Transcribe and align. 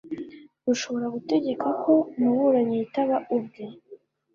rushobora 0.65 1.07
gutegeka 1.15 1.67
ko 1.83 1.93
umuburanyi 2.17 2.73
yitaba 2.81 3.17
ubwe 3.35 3.63